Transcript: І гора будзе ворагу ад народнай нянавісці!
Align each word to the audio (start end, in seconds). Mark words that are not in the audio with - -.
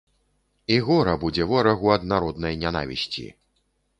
І 0.75 0.77
гора 0.87 1.13
будзе 1.25 1.45
ворагу 1.51 1.93
ад 1.97 2.07
народнай 2.13 2.57
нянавісці! 2.65 3.27